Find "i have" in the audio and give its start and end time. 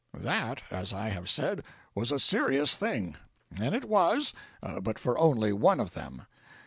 0.95-1.29